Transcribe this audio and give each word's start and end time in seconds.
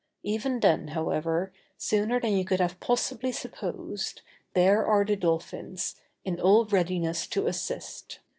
Even 0.23 0.59
then 0.61 0.87
however, 0.87 1.53
sooner 1.77 2.19
than 2.19 2.33
you 2.33 2.43
could 2.43 2.59
have 2.59 2.79
possibly 2.79 3.31
supposed, 3.31 4.23
there 4.55 4.83
are 4.83 5.05
the 5.05 5.15
dolphins, 5.15 5.95
in 6.25 6.39
all 6.41 6.65
readiness 6.65 7.27
to 7.27 7.45
assist. 7.45 8.17